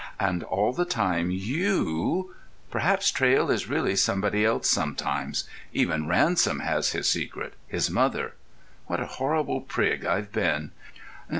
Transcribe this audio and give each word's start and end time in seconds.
And 0.19 0.41
all 0.41 0.73
the 0.73 0.83
time 0.83 1.29
you.... 1.29 2.33
Perhaps 2.71 3.11
Traill 3.11 3.51
is 3.53 3.69
really 3.69 3.95
somebody 3.95 4.43
else 4.43 4.67
sometimes. 4.67 5.47
Even 5.73 6.07
Ransom 6.07 6.61
has 6.61 6.93
his 6.93 7.07
secret—his 7.07 7.91
mother.... 7.91 8.33
What 8.87 8.99
a 8.99 9.05
horrible 9.05 9.61
prig 9.61 10.03
I've 10.03 10.31
been!" 10.31 10.71